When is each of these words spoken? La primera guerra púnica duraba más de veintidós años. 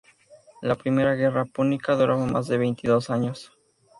La 0.63 0.73
primera 0.73 1.13
guerra 1.13 1.45
púnica 1.45 1.95
duraba 1.95 2.25
más 2.25 2.47
de 2.47 2.57
veintidós 2.57 3.11
años. 3.11 3.51